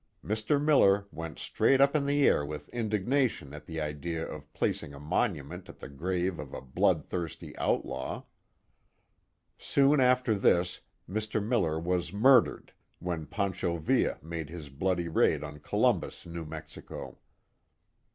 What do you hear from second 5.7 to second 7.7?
the grave of a blood thirsty